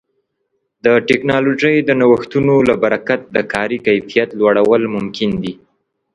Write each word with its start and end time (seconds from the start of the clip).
د 0.85 0.87
ټکنالوژۍ 1.09 1.75
د 1.83 1.89
نوښتونو 1.99 2.55
له 2.69 2.75
برکت 2.83 3.21
د 3.35 3.37
کاري 3.53 3.77
کیفیت 3.87 4.29
لوړول 4.39 4.83
ممکن 4.95 5.29
دي. 5.43 5.53